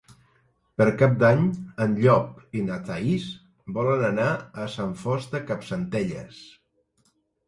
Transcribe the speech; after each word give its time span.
Per 0.81 0.85
Cap 0.99 1.11
d'Any 1.23 1.41
en 1.83 1.91
Llop 1.99 2.39
i 2.59 2.63
na 2.69 2.77
Thaís 2.87 3.27
volen 3.75 4.05
anar 4.07 4.25
a 4.63 4.65
Sant 4.77 4.97
Fost 5.03 5.37
de 5.37 5.43
Campsentelles. 5.51 6.41